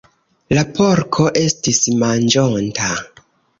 [0.57, 2.93] La porko estis manĝonta.